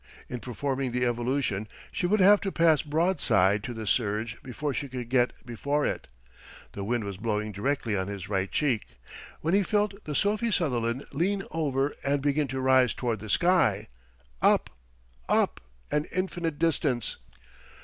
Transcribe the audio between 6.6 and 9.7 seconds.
The wind was blowing directly on his right cheek, when he